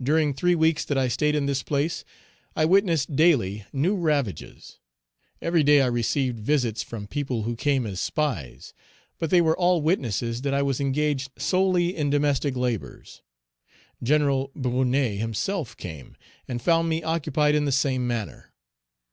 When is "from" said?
6.84-7.08